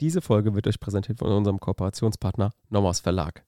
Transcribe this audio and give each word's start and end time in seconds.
Diese 0.00 0.22
Folge 0.22 0.54
wird 0.54 0.68
euch 0.68 0.78
präsentiert 0.78 1.18
von 1.18 1.32
unserem 1.32 1.58
Kooperationspartner 1.58 2.52
Nomos 2.68 3.00
Verlag. 3.00 3.44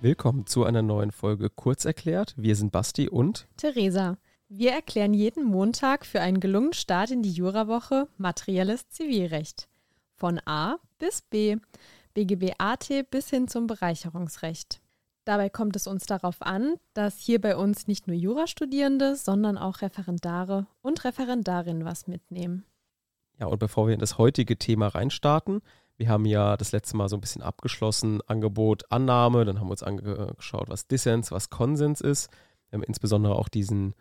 Willkommen 0.00 0.46
zu 0.46 0.64
einer 0.64 0.82
neuen 0.82 1.12
Folge 1.12 1.48
Kurz 1.48 1.84
erklärt. 1.84 2.34
Wir 2.36 2.56
sind 2.56 2.72
Basti 2.72 3.08
und 3.08 3.46
Theresa. 3.56 4.18
Wir 4.48 4.72
erklären 4.72 5.14
jeden 5.14 5.44
Montag 5.44 6.04
für 6.04 6.20
einen 6.20 6.40
gelungenen 6.40 6.72
Start 6.72 7.12
in 7.12 7.22
die 7.22 7.30
Jurawoche 7.30 8.08
materielles 8.16 8.88
Zivilrecht. 8.88 9.67
Von 10.18 10.40
A 10.46 10.78
bis 10.98 11.22
B, 11.22 11.56
BGB 12.14 12.54
AT 12.58 12.88
bis 13.10 13.30
hin 13.30 13.46
zum 13.46 13.68
Bereicherungsrecht. 13.68 14.80
Dabei 15.24 15.48
kommt 15.48 15.76
es 15.76 15.86
uns 15.86 16.06
darauf 16.06 16.42
an, 16.42 16.74
dass 16.92 17.18
hier 17.18 17.40
bei 17.40 17.56
uns 17.56 17.86
nicht 17.86 18.08
nur 18.08 18.16
Jurastudierende, 18.16 19.14
sondern 19.14 19.56
auch 19.56 19.80
Referendare 19.80 20.66
und 20.82 21.04
Referendarinnen 21.04 21.84
was 21.84 22.08
mitnehmen. 22.08 22.64
Ja, 23.38 23.46
und 23.46 23.60
bevor 23.60 23.86
wir 23.86 23.94
in 23.94 24.00
das 24.00 24.18
heutige 24.18 24.58
Thema 24.58 24.88
reinstarten, 24.88 25.60
wir 25.96 26.08
haben 26.08 26.24
ja 26.24 26.56
das 26.56 26.72
letzte 26.72 26.96
Mal 26.96 27.08
so 27.08 27.16
ein 27.16 27.20
bisschen 27.20 27.42
abgeschlossen, 27.42 28.20
Angebot, 28.26 28.90
Annahme, 28.90 29.44
dann 29.44 29.60
haben 29.60 29.68
wir 29.68 29.72
uns 29.72 29.84
angeschaut, 29.84 30.68
was 30.68 30.88
Dissens, 30.88 31.30
was 31.30 31.50
Konsens 31.50 32.00
ist. 32.00 32.28
Wir 32.70 32.78
haben 32.78 32.84
insbesondere 32.84 33.36
auch 33.36 33.48
diesen, 33.48 33.94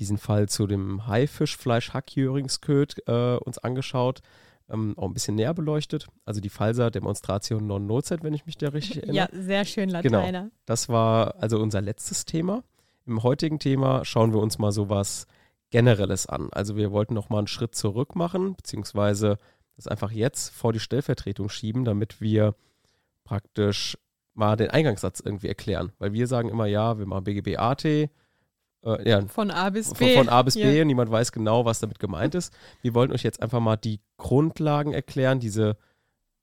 diesen 0.00 0.18
Fall 0.18 0.48
zu 0.48 0.66
dem 0.66 1.06
Haifischfleisch-Hackjöringsköd 1.06 3.06
äh, 3.06 3.36
uns 3.36 3.58
angeschaut, 3.58 4.22
ähm, 4.70 4.94
auch 4.96 5.06
ein 5.06 5.14
bisschen 5.14 5.34
näher 5.34 5.54
beleuchtet. 5.54 6.06
Also 6.24 6.40
die 6.40 6.48
Falsa 6.48 6.90
Demonstration 6.90 7.66
non 7.66 7.86
nocet, 7.86 8.22
wenn 8.22 8.34
ich 8.34 8.46
mich 8.46 8.56
da 8.56 8.68
richtig 8.68 8.96
erinnere. 9.02 9.16
Ja, 9.16 9.28
sehr 9.32 9.64
schön 9.64 9.88
Lateiner. 9.88 10.42
Genau, 10.42 10.50
das 10.66 10.88
war 10.88 11.36
also 11.40 11.58
unser 11.60 11.80
letztes 11.80 12.24
Thema. 12.24 12.62
Im 13.06 13.22
heutigen 13.22 13.58
Thema 13.58 14.04
schauen 14.04 14.32
wir 14.32 14.40
uns 14.40 14.58
mal 14.58 14.72
sowas 14.72 15.26
Generelles 15.70 16.26
an. 16.26 16.48
Also 16.52 16.76
wir 16.76 16.90
wollten 16.92 17.14
noch 17.14 17.28
mal 17.28 17.38
einen 17.38 17.46
Schritt 17.46 17.74
zurück 17.74 18.16
machen, 18.16 18.54
beziehungsweise 18.56 19.38
das 19.76 19.86
einfach 19.86 20.10
jetzt 20.10 20.50
vor 20.50 20.72
die 20.72 20.80
Stellvertretung 20.80 21.48
schieben, 21.48 21.84
damit 21.84 22.20
wir 22.20 22.54
praktisch 23.24 23.96
mal 24.34 24.56
den 24.56 24.70
Eingangssatz 24.70 25.20
irgendwie 25.20 25.48
erklären. 25.48 25.92
Weil 25.98 26.12
wir 26.12 26.26
sagen 26.26 26.48
immer, 26.48 26.66
ja, 26.66 26.98
wir 26.98 27.06
machen 27.06 27.24
BGB 27.24 27.56
AT. 27.58 27.84
Äh, 28.84 29.08
ja, 29.08 29.26
von 29.26 29.50
A 29.50 29.70
bis 29.70 29.92
B. 29.92 30.14
Von, 30.14 30.24
von 30.24 30.28
A 30.32 30.42
bis 30.42 30.54
B. 30.54 30.78
Ja. 30.78 30.84
Niemand 30.84 31.10
weiß 31.10 31.32
genau, 31.32 31.64
was 31.64 31.80
damit 31.80 31.98
gemeint 31.98 32.34
ist. 32.34 32.52
Wir 32.82 32.94
wollten 32.94 33.12
euch 33.12 33.22
jetzt 33.22 33.42
einfach 33.42 33.60
mal 33.60 33.76
die 33.76 34.00
Grundlagen 34.16 34.92
erklären, 34.92 35.40
diese 35.40 35.76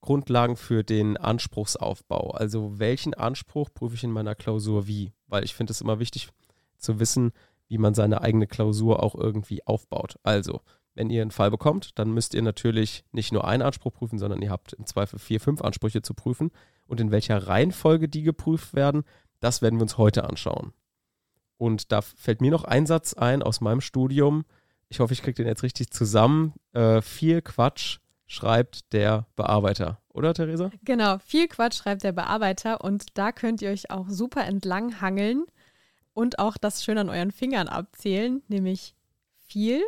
Grundlagen 0.02 0.56
für 0.56 0.84
den 0.84 1.18
Anspruchsaufbau. 1.18 2.32
Also 2.32 2.80
welchen 2.80 3.14
Anspruch 3.14 3.70
prüfe 3.74 3.96
ich 3.96 4.04
in 4.04 4.12
meiner 4.12 4.36
Klausur 4.36 4.88
wie? 4.88 5.14
Weil 5.28 5.44
ich 5.44 5.56
finde 5.56 5.72
es 5.72 5.82
immer 5.82 6.00
wichtig 6.00 6.30
zu 6.78 7.00
wissen, 7.00 7.32
wie 7.68 7.78
man 7.78 7.94
seine 7.94 8.22
eigene 8.22 8.48
Klausur 8.48 9.04
auch 9.04 9.16
irgendwie 9.16 9.66
aufbaut. 9.66 10.16
Also 10.24 10.62
wenn 10.94 11.10
ihr 11.10 11.22
einen 11.22 11.32
Fall 11.32 11.52
bekommt, 11.52 12.00
dann 12.00 12.12
müsst 12.12 12.34
ihr 12.34 12.42
natürlich 12.42 13.04
nicht 13.12 13.32
nur 13.32 13.46
einen 13.46 13.62
Anspruch 13.62 13.94
prüfen, 13.94 14.18
sondern 14.18 14.42
ihr 14.42 14.50
habt 14.50 14.74
im 14.74 14.86
Zweifel 14.86 15.20
vier, 15.20 15.40
fünf 15.40 15.62
Ansprüche 15.62 16.02
zu 16.02 16.14
prüfen. 16.14 16.52
Und 16.88 17.00
in 17.02 17.12
welcher 17.12 17.48
Reihenfolge 17.48 18.08
die 18.08 18.24
geprüft 18.24 18.74
werden, 18.74 19.04
das 19.40 19.62
werden 19.62 19.78
wir 19.78 19.84
uns 19.84 19.98
heute 19.98 20.24
anschauen. 20.24 20.74
Und 21.58 21.92
da 21.92 22.02
fällt 22.02 22.42
mir 22.42 22.52
noch 22.52 22.64
ein 22.64 22.86
Satz 22.86 23.14
ein 23.14 23.42
aus 23.42 23.62
meinem 23.62 23.82
Studium. 23.82 24.46
Ich 24.90 25.00
hoffe, 25.00 25.14
ich 25.14 25.22
kriege 25.22 25.36
den 25.36 25.48
jetzt 25.48 25.64
richtig 25.64 25.92
zusammen. 25.92 26.54
Äh, 26.74 27.02
viel 27.02 27.42
Quatsch 27.42 28.00
schreibt 28.28 28.94
der 28.94 29.26
Bearbeiter, 29.36 30.02
oder 30.14 30.34
Theresa? 30.34 30.72
Genau, 30.84 31.18
viel 31.20 31.48
Quatsch 31.48 31.78
schreibt 31.78 32.04
der 32.04 32.12
Bearbeiter 32.12 32.84
und 32.84 33.18
da 33.18 33.32
könnt 33.32 33.62
ihr 33.62 33.70
euch 33.70 33.90
auch 33.90 34.10
super 34.10 34.46
entlang 34.46 35.02
hangeln 35.02 35.46
und 36.14 36.40
auch 36.40 36.58
das 36.58 36.84
schön 36.84 36.98
an 36.98 37.10
euren 37.10 37.32
Fingern 37.32 37.68
abzählen, 37.68 38.44
nämlich 38.48 38.96
viel 39.46 39.82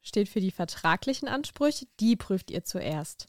steht 0.00 0.28
für 0.28 0.40
die 0.40 0.50
vertraglichen 0.50 1.28
Ansprüche, 1.28 1.86
die 2.00 2.16
prüft 2.16 2.50
ihr 2.50 2.64
zuerst. 2.64 3.26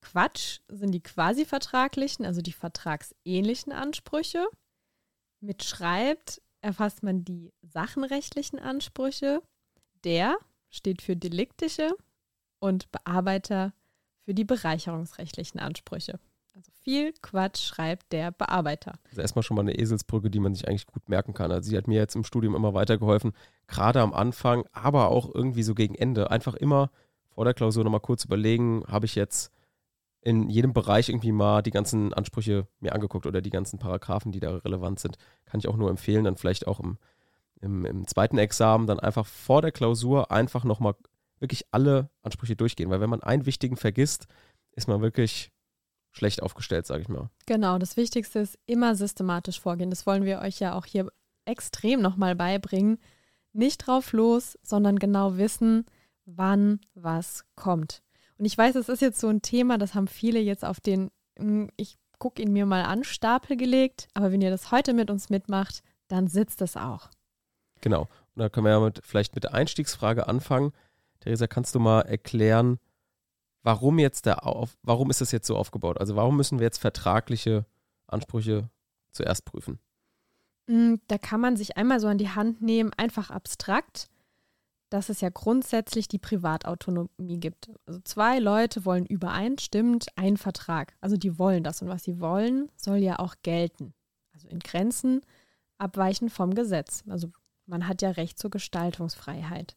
Quatsch 0.00 0.60
sind 0.68 0.92
die 0.92 1.02
quasi 1.02 1.46
vertraglichen, 1.46 2.26
also 2.26 2.42
die 2.42 2.52
vertragsähnlichen 2.52 3.72
Ansprüche. 3.72 4.46
Mit 5.40 5.64
schreibt 5.64 6.42
erfasst 6.64 7.02
man 7.02 7.24
die 7.24 7.52
sachenrechtlichen 7.62 8.58
Ansprüche. 8.58 9.42
Der 10.02 10.36
steht 10.70 11.02
für 11.02 11.14
deliktische 11.14 11.94
und 12.58 12.90
Bearbeiter 12.90 13.74
für 14.24 14.34
die 14.34 14.44
bereicherungsrechtlichen 14.44 15.60
Ansprüche. 15.60 16.18
Also 16.54 16.72
viel 16.82 17.12
Quatsch 17.20 17.60
schreibt 17.60 18.12
der 18.12 18.30
Bearbeiter. 18.30 18.98
Also 19.08 19.20
erstmal 19.20 19.42
schon 19.42 19.56
mal 19.56 19.62
eine 19.62 19.78
Eselsbrücke, 19.78 20.30
die 20.30 20.40
man 20.40 20.54
sich 20.54 20.66
eigentlich 20.66 20.86
gut 20.86 21.08
merken 21.08 21.34
kann. 21.34 21.52
Also 21.52 21.68
sie 21.68 21.76
hat 21.76 21.86
mir 21.86 21.98
jetzt 21.98 22.14
im 22.14 22.24
Studium 22.24 22.54
immer 22.54 22.74
weitergeholfen, 22.74 23.32
gerade 23.66 24.00
am 24.00 24.14
Anfang, 24.14 24.64
aber 24.72 25.08
auch 25.08 25.34
irgendwie 25.34 25.62
so 25.64 25.74
gegen 25.74 25.94
Ende. 25.94 26.30
Einfach 26.30 26.54
immer 26.54 26.90
vor 27.28 27.44
der 27.44 27.54
Klausur 27.54 27.84
nochmal 27.84 28.00
kurz 28.00 28.24
überlegen, 28.24 28.84
habe 28.86 29.06
ich 29.06 29.16
jetzt 29.16 29.52
in 30.24 30.48
jedem 30.48 30.72
Bereich 30.72 31.10
irgendwie 31.10 31.32
mal 31.32 31.62
die 31.62 31.70
ganzen 31.70 32.14
Ansprüche 32.14 32.66
mir 32.80 32.94
angeguckt 32.94 33.26
oder 33.26 33.42
die 33.42 33.50
ganzen 33.50 33.78
Paragraphen, 33.78 34.32
die 34.32 34.40
da 34.40 34.56
relevant 34.56 34.98
sind. 34.98 35.18
Kann 35.44 35.60
ich 35.60 35.68
auch 35.68 35.76
nur 35.76 35.90
empfehlen, 35.90 36.24
dann 36.24 36.38
vielleicht 36.38 36.66
auch 36.66 36.80
im, 36.80 36.96
im, 37.60 37.84
im 37.84 38.06
zweiten 38.06 38.38
Examen 38.38 38.86
dann 38.86 38.98
einfach 38.98 39.26
vor 39.26 39.60
der 39.60 39.70
Klausur 39.70 40.30
einfach 40.30 40.64
nochmal 40.64 40.94
wirklich 41.40 41.66
alle 41.72 42.08
Ansprüche 42.22 42.56
durchgehen. 42.56 42.88
Weil 42.88 43.02
wenn 43.02 43.10
man 43.10 43.22
einen 43.22 43.44
wichtigen 43.44 43.76
vergisst, 43.76 44.26
ist 44.72 44.88
man 44.88 45.02
wirklich 45.02 45.52
schlecht 46.10 46.42
aufgestellt, 46.42 46.86
sage 46.86 47.02
ich 47.02 47.08
mal. 47.08 47.28
Genau, 47.44 47.76
das 47.76 47.98
Wichtigste 47.98 48.38
ist 48.38 48.58
immer 48.64 48.94
systematisch 48.94 49.60
vorgehen. 49.60 49.90
Das 49.90 50.06
wollen 50.06 50.24
wir 50.24 50.38
euch 50.38 50.58
ja 50.58 50.74
auch 50.74 50.86
hier 50.86 51.12
extrem 51.44 52.00
nochmal 52.00 52.34
beibringen. 52.34 52.98
Nicht 53.52 53.86
drauf 53.86 54.12
los, 54.14 54.58
sondern 54.62 54.98
genau 54.98 55.36
wissen, 55.36 55.84
wann 56.24 56.80
was 56.94 57.44
kommt. 57.56 58.03
Und 58.38 58.44
ich 58.44 58.56
weiß, 58.56 58.74
es 58.76 58.88
ist 58.88 59.02
jetzt 59.02 59.20
so 59.20 59.28
ein 59.28 59.42
Thema, 59.42 59.78
das 59.78 59.94
haben 59.94 60.08
viele 60.08 60.40
jetzt 60.40 60.64
auf 60.64 60.80
den, 60.80 61.10
hm, 61.38 61.70
ich 61.76 61.96
gucke 62.18 62.42
ihn 62.42 62.52
mir 62.52 62.66
mal 62.66 62.82
an, 62.82 63.04
Stapel 63.04 63.56
gelegt. 63.56 64.08
Aber 64.14 64.32
wenn 64.32 64.40
ihr 64.40 64.50
das 64.50 64.70
heute 64.70 64.94
mit 64.94 65.10
uns 65.10 65.30
mitmacht, 65.30 65.82
dann 66.08 66.26
sitzt 66.26 66.62
es 66.62 66.76
auch. 66.76 67.10
Genau. 67.80 68.02
Und 68.34 68.40
da 68.40 68.48
können 68.48 68.66
wir 68.66 68.72
ja 68.72 68.80
mit, 68.80 69.00
vielleicht 69.04 69.34
mit 69.34 69.44
der 69.44 69.54
Einstiegsfrage 69.54 70.26
anfangen. 70.26 70.72
Theresa, 71.20 71.46
kannst 71.46 71.74
du 71.74 71.80
mal 71.80 72.02
erklären, 72.02 72.78
warum 73.62 73.98
jetzt 73.98 74.26
der 74.26 74.46
auf, 74.46 74.76
warum 74.82 75.10
ist 75.10 75.20
das 75.20 75.32
jetzt 75.32 75.46
so 75.46 75.56
aufgebaut? 75.56 75.98
Also 75.98 76.16
warum 76.16 76.36
müssen 76.36 76.58
wir 76.58 76.64
jetzt 76.64 76.78
vertragliche 76.78 77.66
Ansprüche 78.06 78.68
zuerst 79.10 79.44
prüfen? 79.44 79.78
Mm, 80.66 80.94
da 81.08 81.18
kann 81.18 81.40
man 81.40 81.56
sich 81.56 81.76
einmal 81.76 82.00
so 82.00 82.06
an 82.06 82.18
die 82.18 82.30
Hand 82.30 82.62
nehmen, 82.62 82.92
einfach 82.96 83.30
abstrakt, 83.30 84.08
dass 84.94 85.08
es 85.08 85.20
ja 85.20 85.28
grundsätzlich 85.28 86.06
die 86.06 86.20
Privatautonomie 86.20 87.40
gibt. 87.40 87.68
Also 87.84 87.98
zwei 88.04 88.38
Leute 88.38 88.84
wollen 88.84 89.06
übereinstimmend 89.06 90.06
einen 90.14 90.36
Vertrag. 90.36 90.94
Also 91.00 91.16
die 91.16 91.36
wollen 91.36 91.64
das 91.64 91.82
und 91.82 91.88
was 91.88 92.04
sie 92.04 92.20
wollen, 92.20 92.70
soll 92.76 92.98
ja 92.98 93.18
auch 93.18 93.34
gelten. 93.42 93.92
Also 94.32 94.46
in 94.46 94.60
Grenzen 94.60 95.22
abweichen 95.78 96.30
vom 96.30 96.54
Gesetz. 96.54 97.02
Also 97.08 97.32
man 97.66 97.88
hat 97.88 98.02
ja 98.02 98.10
Recht 98.10 98.38
zur 98.38 98.50
Gestaltungsfreiheit. 98.50 99.76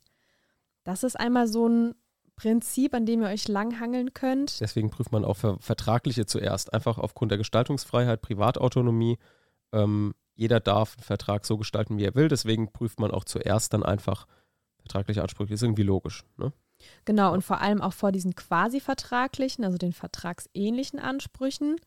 Das 0.84 1.02
ist 1.02 1.20
einmal 1.20 1.48
so 1.48 1.68
ein 1.68 1.96
Prinzip, 2.36 2.94
an 2.94 3.08
dem 3.08 3.24
ihr 3.24 3.30
euch 3.30 3.48
langhangeln 3.48 4.14
könnt. 4.14 4.62
Deswegen 4.62 4.92
prüft 4.92 5.12
man 5.12 5.26
auch 5.26 5.38
Vertragliche 5.60 6.28
zuerst, 6.28 6.76
einfach 6.76 7.00
aufgrund 7.00 7.32
der 7.32 7.40
Gestaltungsfreiheit, 7.40 8.22
Privatautonomie. 8.22 9.18
Ähm, 9.74 10.14
jeder 10.36 10.60
darf 10.60 10.96
einen 10.96 11.04
Vertrag 11.04 11.48
so 11.48 11.58
gestalten, 11.58 11.98
wie 11.98 12.06
er 12.06 12.14
will. 12.14 12.28
Deswegen 12.28 12.72
prüft 12.72 13.00
man 13.00 13.10
auch 13.10 13.24
zuerst 13.24 13.74
dann 13.74 13.82
einfach 13.82 14.28
vertragliche 14.88 15.22
Ansprüche. 15.22 15.54
Ist 15.54 15.64
irgendwie 15.64 15.84
logisch. 15.84 16.24
Ne? 16.38 16.52
Genau, 17.06 17.34
und 17.34 17.44
vor 17.44 17.62
allem 17.62 17.82
auch 17.82 17.94
vor 17.94 18.12
diesen 18.12 18.36
quasi 18.36 18.80
vertraglichen, 18.80 19.66
also 19.66 19.78
den 19.78 19.94
vertragsähnlichen 19.94 21.00
Ansprüchen, 21.00 21.78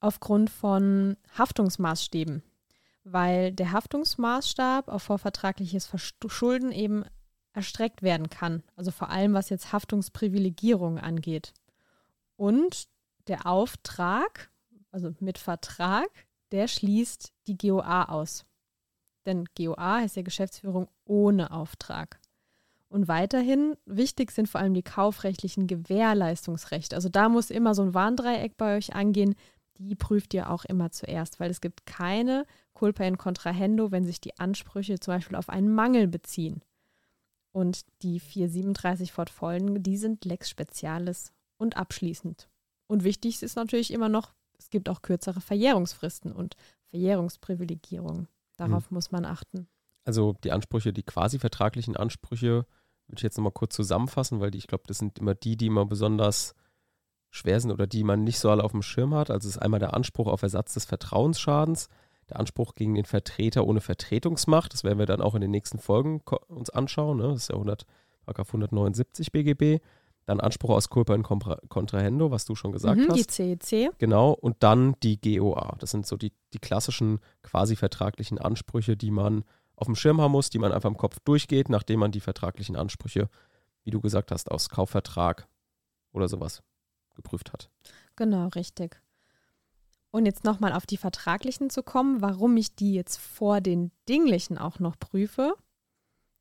aufgrund 0.00 0.50
von 0.50 1.16
Haftungsmaßstäben. 1.36 2.42
Weil 3.04 3.52
der 3.52 3.72
Haftungsmaßstab 3.72 4.88
auf 4.88 5.02
vorvertragliches 5.02 5.86
Verschulden 5.86 6.72
eben 6.72 7.04
erstreckt 7.52 8.02
werden 8.02 8.28
kann. 8.28 8.62
Also 8.76 8.90
vor 8.90 9.08
allem, 9.08 9.32
was 9.32 9.48
jetzt 9.48 9.72
Haftungsprivilegierung 9.72 10.98
angeht. 10.98 11.54
Und 12.36 12.88
der 13.26 13.46
Auftrag, 13.46 14.50
also 14.90 15.14
mit 15.20 15.38
Vertrag, 15.38 16.08
der 16.52 16.68
schließt 16.68 17.32
die 17.46 17.56
GOA 17.56 18.04
aus. 18.04 18.44
Denn 19.26 19.46
GOA 19.56 19.98
heißt 20.00 20.16
ja 20.16 20.22
Geschäftsführung 20.22 20.88
ohne 21.04 21.50
Auftrag. 21.50 22.20
Und 22.88 23.06
weiterhin 23.06 23.76
wichtig 23.84 24.30
sind 24.30 24.48
vor 24.48 24.60
allem 24.60 24.74
die 24.74 24.82
kaufrechtlichen 24.82 25.66
Gewährleistungsrechte. 25.66 26.96
Also 26.96 27.08
da 27.08 27.28
muss 27.28 27.50
immer 27.50 27.74
so 27.74 27.82
ein 27.82 27.94
Warndreieck 27.94 28.56
bei 28.56 28.76
euch 28.76 28.94
angehen. 28.94 29.34
Die 29.78 29.94
prüft 29.94 30.32
ihr 30.34 30.50
auch 30.50 30.64
immer 30.64 30.90
zuerst, 30.90 31.38
weil 31.38 31.50
es 31.50 31.60
gibt 31.60 31.84
keine 31.86 32.46
Culpa 32.72 33.04
in 33.04 33.18
Contrahendo, 33.18 33.90
wenn 33.90 34.06
sich 34.06 34.20
die 34.20 34.38
Ansprüche 34.38 34.98
zum 34.98 35.14
Beispiel 35.14 35.36
auf 35.36 35.50
einen 35.50 35.72
Mangel 35.72 36.08
beziehen. 36.08 36.62
Und 37.52 37.82
die 38.02 38.20
437 38.20 39.12
fortfolgenden, 39.12 39.82
die 39.82 39.96
sind 39.96 40.24
Lex 40.24 40.48
Spezialis 40.48 41.32
und 41.58 41.76
abschließend. 41.76 42.48
Und 42.86 43.04
wichtig 43.04 43.42
ist 43.42 43.56
natürlich 43.56 43.92
immer 43.92 44.08
noch, 44.08 44.32
es 44.58 44.70
gibt 44.70 44.88
auch 44.88 45.02
kürzere 45.02 45.40
Verjährungsfristen 45.40 46.32
und 46.32 46.56
Verjährungsprivilegierungen. 46.86 48.28
Darauf 48.56 48.90
mhm. 48.90 48.94
muss 48.94 49.10
man 49.10 49.24
achten. 49.24 49.68
Also 50.04 50.34
die 50.42 50.52
Ansprüche, 50.52 50.92
die 50.92 51.02
quasi 51.02 51.38
vertraglichen 51.38 51.96
Ansprüche, 51.96 52.66
würde 53.08 53.18
ich 53.18 53.22
jetzt 53.22 53.36
nochmal 53.36 53.52
kurz 53.52 53.74
zusammenfassen, 53.74 54.40
weil 54.40 54.50
die, 54.50 54.58
ich 54.58 54.66
glaube, 54.66 54.84
das 54.86 54.98
sind 54.98 55.18
immer 55.18 55.34
die, 55.34 55.56
die 55.56 55.66
immer 55.66 55.86
besonders 55.86 56.54
schwer 57.30 57.60
sind 57.60 57.70
oder 57.70 57.86
die 57.86 58.04
man 58.04 58.24
nicht 58.24 58.38
so 58.38 58.50
alle 58.50 58.64
auf 58.64 58.72
dem 58.72 58.82
Schirm 58.82 59.14
hat. 59.14 59.30
Also 59.30 59.48
es 59.48 59.56
ist 59.56 59.62
einmal 59.62 59.80
der 59.80 59.94
Anspruch 59.94 60.26
auf 60.26 60.42
Ersatz 60.42 60.74
des 60.74 60.84
Vertrauensschadens, 60.84 61.88
der 62.28 62.38
Anspruch 62.38 62.74
gegen 62.74 62.94
den 62.94 63.04
Vertreter 63.04 63.66
ohne 63.66 63.80
Vertretungsmacht, 63.80 64.72
das 64.72 64.84
werden 64.84 64.98
wir 64.98 65.06
dann 65.06 65.20
auch 65.20 65.34
in 65.34 65.40
den 65.40 65.50
nächsten 65.50 65.78
Folgen 65.78 66.20
uns 66.48 66.70
anschauen, 66.70 67.18
ne? 67.18 67.28
das 67.28 67.42
ist 67.42 67.48
ja 67.48 67.54
100, 67.54 67.86
179 68.26 69.32
BGB. 69.32 69.82
Dann 70.26 70.40
Anspruch 70.40 70.68
aus 70.68 70.90
Culpa 70.90 71.14
in 71.14 71.22
Contrahendo, 71.22 72.30
was 72.30 72.44
du 72.44 72.54
schon 72.54 72.70
gesagt 72.70 73.00
mhm, 73.00 73.08
hast. 73.08 73.38
Die 73.38 73.56
CEC. 73.58 73.92
Genau, 73.96 74.32
und 74.32 74.56
dann 74.58 74.94
die 75.02 75.18
GOA. 75.18 75.76
Das 75.78 75.90
sind 75.90 76.06
so 76.06 76.18
die, 76.18 76.34
die 76.52 76.58
klassischen 76.58 77.20
quasi 77.42 77.76
vertraglichen 77.76 78.38
Ansprüche, 78.38 78.94
die 78.94 79.10
man 79.10 79.44
auf 79.78 79.86
dem 79.86 79.94
Schirm 79.94 80.20
haben 80.20 80.32
muss, 80.32 80.50
die 80.50 80.58
man 80.58 80.72
einfach 80.72 80.90
im 80.90 80.96
Kopf 80.96 81.18
durchgeht, 81.20 81.68
nachdem 81.68 82.00
man 82.00 82.12
die 82.12 82.20
vertraglichen 82.20 82.76
Ansprüche, 82.76 83.28
wie 83.84 83.90
du 83.90 84.00
gesagt 84.00 84.30
hast, 84.30 84.50
aus 84.50 84.68
Kaufvertrag 84.68 85.46
oder 86.12 86.28
sowas 86.28 86.62
geprüft 87.14 87.52
hat. 87.52 87.70
Genau, 88.16 88.48
richtig. 88.48 89.00
Und 90.10 90.26
jetzt 90.26 90.44
nochmal 90.44 90.72
auf 90.72 90.86
die 90.86 90.96
vertraglichen 90.96 91.70
zu 91.70 91.82
kommen, 91.82 92.22
warum 92.22 92.56
ich 92.56 92.74
die 92.74 92.94
jetzt 92.94 93.18
vor 93.18 93.60
den 93.60 93.92
dinglichen 94.08 94.58
auch 94.58 94.78
noch 94.78 94.98
prüfe. 94.98 95.54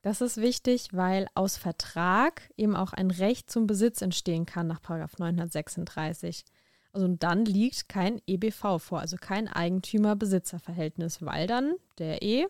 Das 0.01 0.21
ist 0.21 0.37
wichtig, 0.37 0.89
weil 0.93 1.27
aus 1.35 1.57
Vertrag 1.57 2.49
eben 2.55 2.75
auch 2.75 2.93
ein 2.93 3.11
Recht 3.11 3.51
zum 3.51 3.67
Besitz 3.67 4.01
entstehen 4.01 4.45
kann 4.45 4.67
nach 4.67 4.81
936. 4.81 6.45
Also 6.93 7.07
dann 7.09 7.45
liegt 7.45 7.89
kein 7.89 8.21
EBV 8.25 8.79
vor, 8.79 8.99
also 8.99 9.17
kein 9.17 9.47
Eigentümer-Besitzer-Verhältnis, 9.47 11.21
weil 11.21 11.45
dann 11.45 11.75
der 11.99 12.21
E 12.23 12.47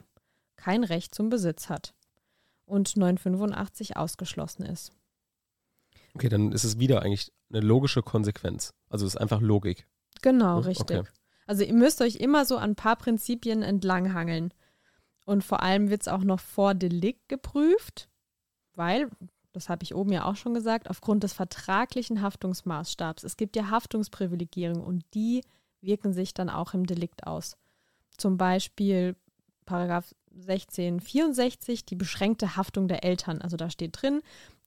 kein 0.57 0.83
Recht 0.83 1.15
zum 1.15 1.29
Besitz 1.29 1.69
hat 1.69 1.93
und 2.65 2.97
985 2.97 3.95
ausgeschlossen 3.95 4.63
ist. 4.63 4.91
Okay, 6.13 6.29
dann 6.29 6.51
ist 6.51 6.63
es 6.63 6.79
wieder 6.79 7.01
eigentlich 7.01 7.31
eine 7.49 7.61
logische 7.61 8.01
Konsequenz. 8.01 8.73
Also 8.89 9.05
es 9.05 9.15
ist 9.15 9.21
einfach 9.21 9.39
Logik. 9.39 9.87
Genau, 10.21 10.59
richtig. 10.59 10.99
Okay. 10.99 11.09
Also 11.45 11.63
ihr 11.63 11.73
müsst 11.73 12.01
euch 12.01 12.17
immer 12.17 12.45
so 12.45 12.57
an 12.57 12.71
ein 12.71 12.75
paar 12.75 12.97
Prinzipien 12.97 13.63
entlanghangeln. 13.63 14.53
Und 15.25 15.43
vor 15.43 15.61
allem 15.61 15.89
wird 15.89 16.01
es 16.01 16.07
auch 16.07 16.23
noch 16.23 16.39
vor 16.39 16.73
Delikt 16.73 17.27
geprüft, 17.29 18.09
weil, 18.75 19.09
das 19.53 19.69
habe 19.69 19.83
ich 19.83 19.93
oben 19.93 20.11
ja 20.11 20.25
auch 20.25 20.35
schon 20.35 20.53
gesagt, 20.53 20.89
aufgrund 20.89 21.23
des 21.23 21.33
vertraglichen 21.33 22.21
Haftungsmaßstabs. 22.21 23.23
Es 23.23 23.37
gibt 23.37 23.55
ja 23.55 23.69
Haftungsprivilegierungen 23.69 24.83
und 24.83 25.03
die 25.13 25.43
wirken 25.81 26.13
sich 26.13 26.33
dann 26.33 26.49
auch 26.49 26.73
im 26.73 26.85
Delikt 26.85 27.27
aus. 27.27 27.57
Zum 28.17 28.37
Beispiel 28.37 29.15
Paragraph 29.65 30.15
1664, 30.41 31.85
die 31.85 31.95
beschränkte 31.95 32.55
Haftung 32.55 32.87
der 32.87 33.03
Eltern. 33.03 33.41
Also 33.41 33.57
da 33.57 33.69
steht 33.69 34.01
drin, 34.01 34.21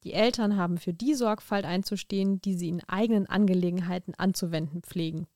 die 0.05 0.13
Eltern 0.13 0.57
haben 0.57 0.79
für 0.79 0.93
die 0.93 1.15
Sorgfalt 1.15 1.65
einzustehen, 1.65 2.41
die 2.41 2.55
sie 2.55 2.69
in 2.69 2.83
eigenen 2.89 3.27
Angelegenheiten 3.27 4.15
anzuwenden 4.15 4.83
pflegen. 4.83 5.27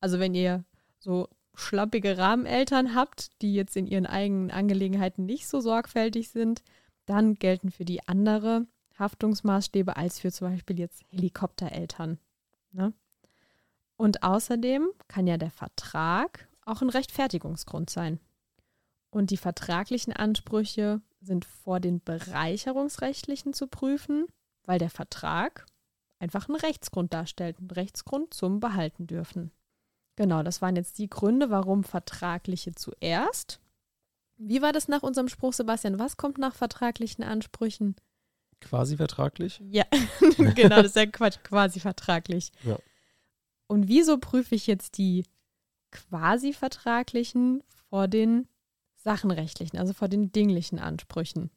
Also 0.00 0.18
wenn 0.18 0.34
ihr 0.34 0.64
so 0.98 1.28
schlappige 1.54 2.18
Rahmeneltern 2.18 2.94
habt, 2.94 3.42
die 3.42 3.54
jetzt 3.54 3.76
in 3.76 3.86
ihren 3.86 4.06
eigenen 4.06 4.50
Angelegenheiten 4.50 5.26
nicht 5.26 5.48
so 5.48 5.60
sorgfältig 5.60 6.30
sind, 6.30 6.62
dann 7.06 7.34
gelten 7.34 7.70
für 7.70 7.84
die 7.84 8.06
andere 8.06 8.66
Haftungsmaßstäbe 8.98 9.96
als 9.96 10.20
für 10.20 10.32
zum 10.32 10.50
Beispiel 10.50 10.78
jetzt 10.78 11.02
Helikoptereltern. 11.10 12.18
Ne? 12.72 12.92
Und 13.96 14.22
außerdem 14.22 14.88
kann 15.08 15.26
ja 15.26 15.36
der 15.36 15.50
Vertrag 15.50 16.48
auch 16.64 16.82
ein 16.82 16.90
Rechtfertigungsgrund 16.90 17.90
sein. 17.90 18.20
Und 19.10 19.30
die 19.30 19.36
vertraglichen 19.36 20.12
Ansprüche 20.12 21.00
sind 21.20 21.44
vor 21.44 21.80
den 21.80 22.02
bereicherungsrechtlichen 22.02 23.52
zu 23.52 23.66
prüfen, 23.66 24.26
weil 24.64 24.78
der 24.78 24.90
Vertrag 24.90 25.66
einfach 26.18 26.48
einen 26.48 26.58
Rechtsgrund 26.58 27.14
darstellt, 27.14 27.58
einen 27.58 27.70
Rechtsgrund 27.70 28.34
zum 28.34 28.60
Behalten 28.60 29.06
dürfen. 29.06 29.50
Genau, 30.16 30.42
das 30.42 30.60
waren 30.60 30.76
jetzt 30.76 30.98
die 30.98 31.08
Gründe, 31.08 31.50
warum 31.50 31.84
vertragliche 31.84 32.74
zuerst. 32.74 33.60
Wie 34.36 34.62
war 34.62 34.72
das 34.72 34.88
nach 34.88 35.02
unserem 35.02 35.28
Spruch, 35.28 35.52
Sebastian? 35.52 35.98
Was 35.98 36.16
kommt 36.16 36.38
nach 36.38 36.54
vertraglichen 36.54 37.24
Ansprüchen? 37.24 37.96
Quasi 38.60 38.96
vertraglich? 38.96 39.62
Ja, 39.70 39.84
genau, 40.54 40.76
das 40.76 40.86
ist 40.86 40.96
ja 40.96 41.06
Quatsch, 41.06 41.38
quasi 41.44 41.80
vertraglich. 41.80 42.50
Ja. 42.64 42.78
Und 43.68 43.88
wieso 43.88 44.18
prüfe 44.18 44.54
ich 44.54 44.66
jetzt 44.66 44.98
die 44.98 45.24
quasi 45.90 46.52
vertraglichen 46.52 47.62
vor 47.88 48.08
den 48.08 48.48
sachenrechtlichen, 48.98 49.78
also 49.78 49.92
vor 49.92 50.08
den 50.08 50.32
dinglichen 50.32 50.78
Ansprüchen? 50.78 51.50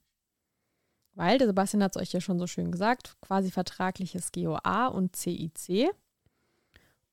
Weil, 1.13 1.37
der 1.37 1.47
Sebastian 1.47 1.83
hat 1.83 1.95
es 1.95 2.01
euch 2.01 2.13
ja 2.13 2.21
schon 2.21 2.39
so 2.39 2.47
schön 2.47 2.71
gesagt, 2.71 3.17
quasi 3.21 3.51
vertragliches 3.51 4.31
GOA 4.31 4.87
und 4.87 5.15
CIC. 5.15 5.91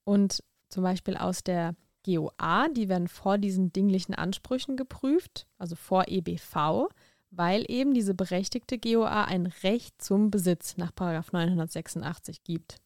Und 0.04 0.42
zum 0.68 0.82
Beispiel 0.84 1.16
aus 1.16 1.42
der 1.42 1.74
GOA, 2.04 2.68
die 2.68 2.88
werden 2.88 3.08
vor 3.08 3.38
diesen 3.38 3.72
dinglichen 3.72 4.14
Ansprüchen 4.14 4.76
geprüft, 4.76 5.46
also 5.58 5.74
vor 5.74 6.04
EBV, 6.06 6.88
weil 7.30 7.64
eben 7.68 7.92
diese 7.92 8.14
berechtigte 8.14 8.78
GOA 8.78 9.24
ein 9.24 9.46
Recht 9.46 10.00
zum 10.00 10.30
Besitz 10.30 10.76
nach 10.76 10.92
986 10.96 12.44
gibt. 12.44 12.76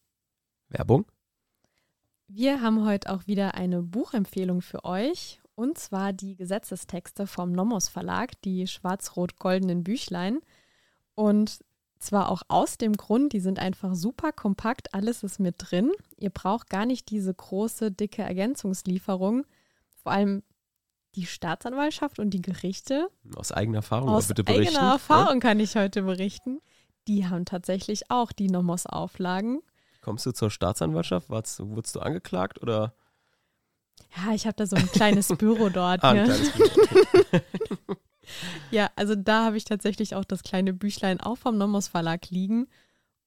Werbung? 0.69 1.05
Wir 2.27 2.63
haben 2.63 2.87
heute 2.87 3.13
auch 3.13 3.27
wieder 3.27 3.55
eine 3.55 3.83
Buchempfehlung 3.83 4.63
für 4.63 4.85
euch 4.85 5.42
und 5.55 5.79
zwar 5.79 6.13
die 6.13 6.35
Gesetzestexte 6.35 7.27
vom 7.27 7.53
Nomos 7.53 7.89
Verlag, 7.89 8.41
die 8.43 8.67
schwarz-rot-goldenen 8.67 9.85
Büchlein. 9.85 10.41
Und 11.15 11.61
zwar 11.99 12.31
auch 12.31 12.43
aus 12.49 12.79
dem 12.79 12.95
Grund, 12.95 13.33
die 13.33 13.41
sind 13.41 13.59
einfach 13.59 13.95
super 13.95 14.33
kompakt, 14.33 14.95
alles 14.95 15.23
ist 15.23 15.39
mit 15.39 15.57
drin. 15.59 15.93
Ihr 16.17 16.31
braucht 16.31 16.71
gar 16.71 16.87
nicht 16.87 17.11
diese 17.11 17.33
große, 17.33 17.93
dicke 17.93 18.23
Ergänzungslieferung. 18.23 19.45
Vor 20.03 20.13
allem 20.13 20.43
die 21.15 21.27
Staatsanwaltschaft 21.27 22.19
und 22.19 22.31
die 22.31 22.41
Gerichte. 22.41 23.09
Aus 23.37 23.53
eigener 23.53 23.79
Erfahrung, 23.79 24.09
aus 24.09 24.29
bitte 24.29 24.45
berichten. 24.45 24.69
Aus 24.69 24.77
eigener 24.77 24.93
Erfahrung 24.93 25.41
kann 25.41 25.61
ich 25.61 25.77
heute 25.77 26.03
berichten. 26.03 26.61
Die 27.07 27.27
haben 27.27 27.45
tatsächlich 27.45 28.11
auch 28.11 28.33
die 28.33 28.49
Nomos-Auflagen. 28.49 29.61
Kommst 30.01 30.25
du 30.25 30.33
zur 30.33 30.51
Staatsanwaltschaft? 30.51 31.29
Wurdest 31.29 31.95
du 31.95 32.01
angeklagt 32.01 32.63
oder? 32.63 32.95
Ja, 34.17 34.35
ich 34.35 34.47
habe 34.47 34.57
da 34.57 34.67
so 34.67 34.77
ein 34.77 34.91
kleines 34.91 35.29
Büro 35.39 35.69
dort. 35.69 36.03
ah, 36.03 36.11
ein 36.11 36.25
kleines 36.25 36.53
Büro. 36.53 37.97
Ja, 38.71 38.91
also 38.97 39.15
da 39.15 39.45
habe 39.45 39.57
ich 39.57 39.65
tatsächlich 39.65 40.15
auch 40.15 40.25
das 40.25 40.43
kleine 40.43 40.73
Büchlein 40.73 41.21
auch 41.21 41.37
vom 41.37 41.59
Nomos 41.59 41.89
Verlag 41.89 42.31
liegen 42.31 42.67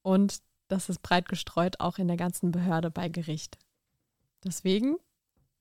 und 0.01 0.39
das 0.67 0.89
ist 0.89 1.01
breit 1.03 1.29
gestreut 1.29 1.79
auch 1.79 1.99
in 1.99 2.07
der 2.07 2.17
ganzen 2.17 2.51
Behörde 2.51 2.89
bei 2.89 3.09
Gericht. 3.09 3.57
Deswegen, 4.43 4.95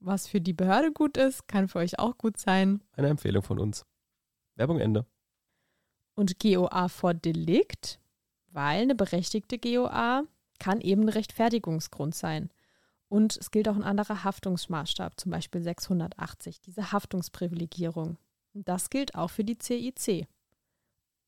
was 0.00 0.26
für 0.26 0.40
die 0.40 0.52
Behörde 0.54 0.92
gut 0.92 1.16
ist, 1.16 1.46
kann 1.46 1.68
für 1.68 1.80
euch 1.80 1.98
auch 1.98 2.16
gut 2.16 2.38
sein. 2.38 2.82
Eine 2.92 3.08
Empfehlung 3.08 3.42
von 3.42 3.58
uns. 3.58 3.84
Werbung 4.54 4.78
Ende. 4.78 5.04
Und 6.14 6.38
GOA 6.38 6.88
vor 6.88 7.12
Delikt, 7.12 8.00
weil 8.52 8.82
eine 8.82 8.94
berechtigte 8.94 9.58
GOA 9.58 10.22
kann 10.58 10.80
eben 10.80 11.02
ein 11.02 11.08
Rechtfertigungsgrund 11.10 12.14
sein. 12.14 12.50
Und 13.14 13.36
es 13.36 13.52
gilt 13.52 13.68
auch 13.68 13.76
ein 13.76 13.84
anderer 13.84 14.24
Haftungsmaßstab, 14.24 15.20
zum 15.20 15.30
Beispiel 15.30 15.62
680, 15.62 16.60
diese 16.60 16.90
Haftungsprivilegierung. 16.90 18.16
Das 18.54 18.90
gilt 18.90 19.14
auch 19.14 19.30
für 19.30 19.44
die 19.44 19.56
CIC. 19.56 20.26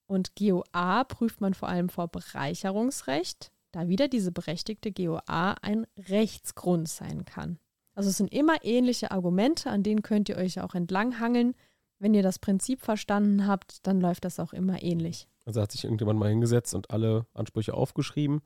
Und 0.06 0.34
GOA 0.34 1.04
prüft 1.04 1.40
man 1.40 1.54
vor 1.54 1.68
allem 1.68 1.88
vor 1.88 2.08
Bereicherungsrecht, 2.08 3.52
da 3.70 3.86
wieder 3.86 4.08
diese 4.08 4.32
berechtigte 4.32 4.90
GOA 4.90 5.52
ein 5.62 5.86
Rechtsgrund 5.96 6.88
sein 6.88 7.24
kann. 7.24 7.60
Also 7.94 8.10
es 8.10 8.16
sind 8.16 8.32
immer 8.32 8.64
ähnliche 8.64 9.12
Argumente, 9.12 9.70
an 9.70 9.84
denen 9.84 10.02
könnt 10.02 10.28
ihr 10.28 10.38
euch 10.38 10.60
auch 10.60 10.74
entlanghangeln. 10.74 11.54
Wenn 12.00 12.14
ihr 12.14 12.24
das 12.24 12.40
Prinzip 12.40 12.80
verstanden 12.80 13.46
habt, 13.46 13.86
dann 13.86 14.00
läuft 14.00 14.24
das 14.24 14.40
auch 14.40 14.52
immer 14.52 14.82
ähnlich. 14.82 15.28
Also 15.44 15.60
hat 15.62 15.70
sich 15.70 15.84
irgendjemand 15.84 16.18
mal 16.18 16.30
hingesetzt 16.30 16.74
und 16.74 16.90
alle 16.90 17.26
Ansprüche 17.32 17.74
aufgeschrieben 17.74 18.42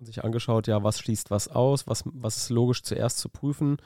und 0.00 0.06
sich 0.06 0.24
angeschaut, 0.24 0.66
ja, 0.66 0.82
was 0.82 0.98
schließt 0.98 1.30
was 1.30 1.48
aus, 1.48 1.86
was, 1.86 2.02
was 2.06 2.38
ist 2.38 2.50
logisch 2.50 2.82
zuerst 2.82 3.18
zu 3.18 3.28
prüfen 3.28 3.76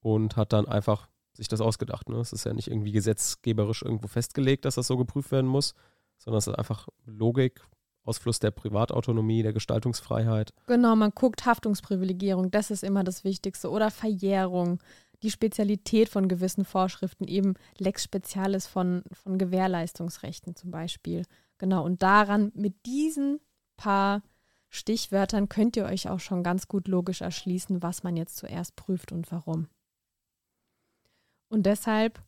und 0.00 0.36
hat 0.36 0.52
dann 0.52 0.66
einfach 0.66 1.08
sich 1.34 1.48
das 1.48 1.60
ausgedacht. 1.60 2.08
Ne? 2.08 2.16
Es 2.16 2.32
ist 2.32 2.44
ja 2.44 2.54
nicht 2.54 2.68
irgendwie 2.68 2.92
gesetzgeberisch 2.92 3.82
irgendwo 3.82 4.06
festgelegt, 4.06 4.64
dass 4.64 4.76
das 4.76 4.86
so 4.86 4.96
geprüft 4.96 5.32
werden 5.32 5.48
muss, 5.48 5.74
sondern 6.18 6.38
es 6.38 6.46
ist 6.46 6.54
einfach 6.54 6.88
Logik, 7.04 7.62
Ausfluss 8.04 8.38
der 8.38 8.52
Privatautonomie, 8.52 9.42
der 9.42 9.52
Gestaltungsfreiheit. 9.52 10.52
Genau, 10.68 10.94
man 10.94 11.10
guckt 11.10 11.44
Haftungsprivilegierung, 11.44 12.52
das 12.52 12.70
ist 12.70 12.84
immer 12.84 13.02
das 13.02 13.24
Wichtigste. 13.24 13.68
Oder 13.68 13.90
Verjährung, 13.90 14.78
die 15.24 15.30
Spezialität 15.32 16.08
von 16.08 16.28
gewissen 16.28 16.64
Vorschriften, 16.64 17.26
eben 17.26 17.54
Lex 17.78 18.04
Spezialis 18.04 18.68
von, 18.68 19.02
von 19.12 19.38
Gewährleistungsrechten 19.38 20.54
zum 20.54 20.70
Beispiel. 20.70 21.24
Genau, 21.58 21.84
und 21.84 22.02
daran 22.02 22.52
mit 22.54 22.86
diesen 22.86 23.40
paar 23.76 24.22
Stichwörtern 24.76 25.48
könnt 25.48 25.76
ihr 25.76 25.86
euch 25.86 26.08
auch 26.08 26.20
schon 26.20 26.42
ganz 26.42 26.68
gut 26.68 26.86
logisch 26.86 27.22
erschließen, 27.22 27.82
was 27.82 28.02
man 28.02 28.16
jetzt 28.16 28.36
zuerst 28.36 28.76
prüft 28.76 29.10
und 29.10 29.30
warum. 29.32 29.68
Und 31.48 31.64
deshalb 31.66 32.22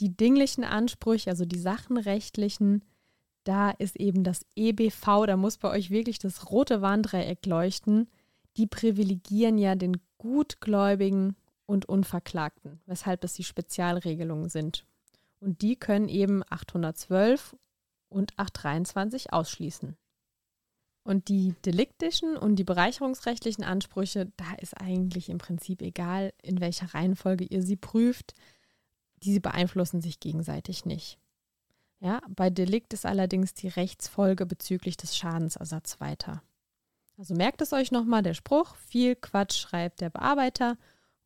die 0.00 0.16
dinglichen 0.16 0.64
Ansprüche, 0.64 1.30
also 1.30 1.44
die 1.44 1.58
sachenrechtlichen, 1.58 2.84
da 3.44 3.70
ist 3.70 3.96
eben 3.96 4.24
das 4.24 4.46
EBV, 4.56 5.26
da 5.26 5.36
muss 5.36 5.58
bei 5.58 5.70
euch 5.70 5.90
wirklich 5.90 6.18
das 6.18 6.50
rote 6.50 6.80
Warndreieck 6.80 7.44
leuchten. 7.46 8.08
Die 8.56 8.66
privilegieren 8.66 9.58
ja 9.58 9.74
den 9.74 9.98
Gutgläubigen 10.18 11.36
und 11.66 11.86
Unverklagten, 11.86 12.80
weshalb 12.86 13.20
das 13.20 13.34
die 13.34 13.44
Spezialregelungen 13.44 14.48
sind. 14.48 14.86
Und 15.40 15.60
die 15.60 15.76
können 15.76 16.08
eben 16.08 16.42
812 16.48 17.56
und 18.08 18.32
823 18.38 19.32
ausschließen. 19.32 19.96
Und 21.04 21.28
die 21.28 21.54
deliktischen 21.64 22.36
und 22.36 22.56
die 22.56 22.64
bereicherungsrechtlichen 22.64 23.62
Ansprüche, 23.62 24.32
da 24.38 24.54
ist 24.58 24.80
eigentlich 24.80 25.28
im 25.28 25.38
Prinzip 25.38 25.82
egal, 25.82 26.32
in 26.42 26.60
welcher 26.60 26.94
Reihenfolge 26.94 27.44
ihr 27.44 27.62
sie 27.62 27.76
prüft. 27.76 28.34
Diese 29.22 29.40
beeinflussen 29.40 30.00
sich 30.00 30.18
gegenseitig 30.18 30.86
nicht. 30.86 31.18
Ja, 32.00 32.20
bei 32.28 32.50
Delikt 32.50 32.94
ist 32.94 33.06
allerdings 33.06 33.54
die 33.54 33.68
Rechtsfolge 33.68 34.46
bezüglich 34.46 34.96
des 34.96 35.16
Schadensersatzes 35.16 36.00
weiter. 36.00 36.42
Also 37.18 37.34
merkt 37.34 37.60
es 37.60 37.72
euch 37.72 37.92
nochmal, 37.92 38.22
der 38.22 38.34
Spruch, 38.34 38.74
viel 38.76 39.14
Quatsch 39.14 39.56
schreibt 39.58 40.00
der 40.00 40.10
Bearbeiter 40.10 40.76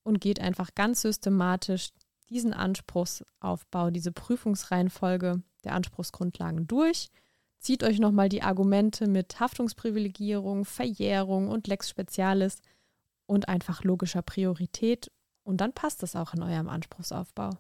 und 0.03 0.21
geht 0.21 0.41
einfach 0.41 0.75
ganz 0.75 1.03
systematisch 1.03 1.91
diesen 2.29 2.53
Anspruchsaufbau, 2.53 3.91
diese 3.91 4.13
Prüfungsreihenfolge 4.13 5.43
der 5.65 5.75
Anspruchsgrundlagen 5.75 6.67
durch. 6.67 7.11
Zieht 7.59 7.83
euch 7.83 7.99
nochmal 7.99 8.29
die 8.29 8.43
Argumente 8.43 9.09
mit 9.09 9.41
Haftungsprivilegierung, 9.41 10.65
Verjährung 10.65 11.49
und 11.49 11.67
Lex 11.67 11.91
Specialis 11.91 12.61
und 13.27 13.49
einfach 13.49 13.85
logischer 13.85 14.23
Priorität 14.23 15.11
und 15.43 15.61
dann 15.61 15.73
passt 15.73 16.03
es 16.03 16.15
auch 16.15 16.35
in 16.35 16.43
eurem 16.43 16.69
Anspruchsaufbau. 16.69 17.51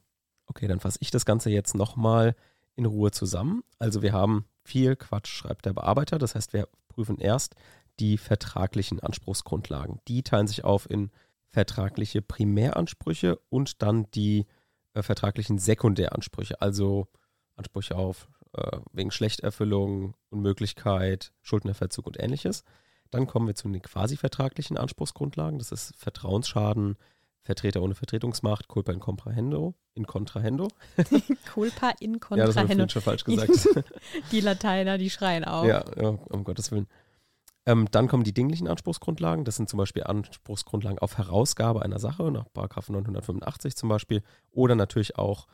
Okay, 0.47 0.69
dann 0.69 0.81
fasse 0.81 0.99
ich 1.01 1.11
das 1.11 1.25
Ganze 1.25 1.51
jetzt 1.51 1.75
nochmal 1.75 2.37
in 2.77 2.87
Ruhe 2.87 3.11
zusammen. 3.11 3.63
Also 3.79 4.03
wir 4.03 4.13
haben 4.13 4.45
viel 4.63 4.95
Quatsch, 4.95 5.29
schreibt 5.29 5.67
der 5.67 5.73
Bearbeiter. 5.73 6.19
Das 6.19 6.35
heißt, 6.35 6.53
wir 6.53 6.69
prüfen 6.89 7.19
erst 7.19 7.55
die 7.99 8.19
vertraglichen 8.19 9.01
Anspruchsgrundlagen. 9.01 10.01
Die 10.07 10.23
teilen 10.23 10.47
sich 10.47 10.65
auf 10.65 10.89
in 10.89 11.11
vertragliche 11.51 12.23
Primäransprüche 12.23 13.41
und 13.49 13.83
dann 13.83 14.11
die 14.13 14.47
äh, 14.95 15.03
vertraglichen 15.03 15.59
Sekundäransprüche, 15.59 16.61
also 16.61 17.09
Ansprüche 17.57 17.97
auf 17.97 18.29
äh, 18.59 18.81
wegen 18.93 19.11
Schlechterfüllung, 19.11 20.15
Unmöglichkeit, 20.31 21.33
Schuldnerverzug 21.43 22.07
und 22.07 22.21
ähnliches. 22.21 22.65
Dann 23.11 23.27
kommen 23.27 23.47
wir 23.47 23.55
zu 23.55 23.69
den 23.69 23.83
quasi 23.83 24.17
vertraglichen 24.17 24.77
Anspruchsgrundlagen. 24.77 25.59
Das 25.59 25.73
ist 25.73 25.97
Vertrauensschaden, 25.97 26.97
Vertreter 27.43 27.83
ohne 27.83 27.95
Vertretungsmacht, 27.95 28.69
Culpa 28.69 28.93
in 28.93 29.01
Comprahendo, 29.01 29.75
in 29.95 30.07
Contrahendo. 30.07 30.69
Culpa 31.53 31.93
in 32.01 32.21
Contrahendo. 32.21 32.37
Ja, 32.37 32.47
das 32.47 32.57
habe 32.57 32.85
ich 32.85 32.93
schon 32.93 33.03
falsch 33.03 33.25
gesagt. 33.25 33.85
die 34.33 34.41
Lateiner, 34.41 34.99
die 34.99 35.09
schreien 35.09 35.45
auch. 35.45 35.65
Ja, 35.65 35.85
ja 35.97 36.09
um 36.09 36.45
Gottes 36.45 36.71
Willen. 36.71 36.89
Ähm, 37.65 37.87
dann 37.91 38.09
kommen 38.09 38.25
die 38.25 38.33
dinglichen 38.33 38.69
Anspruchsgrundlagen. 38.69 39.45
Das 39.45 39.57
sind 39.57 39.69
zum 39.69 39.79
Beispiel 39.79 40.05
Anspruchsgrundlagen 40.05 40.99
auf 40.99 41.19
Herausgabe 41.19 41.83
einer 41.83 41.99
Sache, 41.99 42.31
nach 42.31 42.47
985 42.55 43.77
zum 43.77 43.89
Beispiel. 43.89 44.23
Oder 44.51 44.75
natürlich 44.75 45.17
auch 45.17 45.47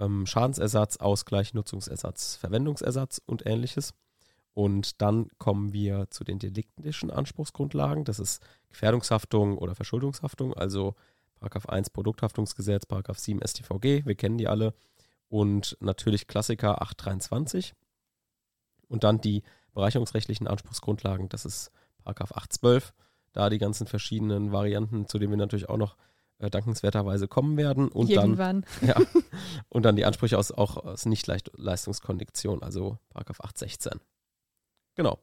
ähm, 0.00 0.26
Schadensersatz, 0.26 0.96
Ausgleich, 0.98 1.54
Nutzungsersatz, 1.54 2.36
Verwendungsersatz 2.36 3.20
und 3.24 3.46
ähnliches. 3.46 3.94
Und 4.54 5.00
dann 5.00 5.28
kommen 5.38 5.72
wir 5.72 6.08
zu 6.10 6.24
den 6.24 6.38
deliktischen 6.38 7.10
Anspruchsgrundlagen. 7.10 8.04
Das 8.04 8.18
ist 8.18 8.42
Gefährdungshaftung 8.68 9.56
oder 9.56 9.74
Verschuldungshaftung, 9.74 10.54
also 10.54 10.94
Paragraph 11.40 11.66
1 11.66 11.90
Produkthaftungsgesetz, 11.90 12.86
Paragraph 12.86 13.18
7 13.18 13.40
StVG, 13.46 14.06
wir 14.06 14.14
kennen 14.14 14.38
die 14.38 14.48
alle. 14.48 14.74
Und 15.28 15.76
natürlich 15.80 16.26
Klassiker 16.26 16.82
823. 16.82 17.72
Und 18.88 19.04
dann 19.04 19.20
die 19.20 19.42
bereicherungsrechtlichen 19.72 20.46
Anspruchsgrundlagen, 20.46 21.30
das 21.30 21.46
ist 21.46 21.72
Paragraph 22.04 22.32
812. 22.32 22.92
Da 23.32 23.48
die 23.48 23.58
ganzen 23.58 23.86
verschiedenen 23.86 24.52
Varianten, 24.52 25.08
zu 25.08 25.18
denen 25.18 25.32
wir 25.32 25.38
natürlich 25.38 25.70
auch 25.70 25.78
noch 25.78 25.96
äh, 26.42 26.50
dankenswerterweise 26.50 27.28
kommen 27.28 27.56
werden. 27.56 27.88
Und 27.88 28.10
Irgendwann. 28.10 28.66
Dann, 28.80 28.88
ja, 28.88 28.96
und 29.68 29.84
dann 29.84 29.96
die 29.96 30.04
Ansprüche 30.04 30.36
aus, 30.36 30.52
auch 30.52 30.76
aus 30.76 31.06
Nichtleistungskondition, 31.06 32.62
also 32.62 32.98
Paragraph 33.10 33.40
816. 33.40 34.00
Genau. 34.94 35.18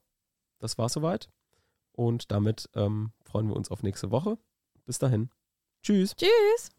Das 0.59 0.77
war 0.77 0.89
soweit. 0.89 1.29
Und 1.91 2.31
damit 2.31 2.69
ähm, 2.75 3.11
freuen 3.23 3.47
wir 3.47 3.55
uns 3.55 3.71
auf 3.71 3.83
nächste 3.83 4.11
Woche. 4.11 4.37
Bis 4.85 4.99
dahin. 4.99 5.29
Tschüss. 5.83 6.15
Tschüss. 6.15 6.71